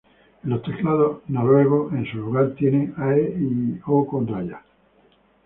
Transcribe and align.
En 0.43 0.49
los 0.49 0.63
teclados 0.63 1.21
noruegos, 1.27 1.93
en 1.93 2.07
su 2.07 2.17
lugar, 2.17 2.55
tienen 2.55 2.95
Æ 2.97 3.37
y 3.37 3.77
Ø. 3.85 4.57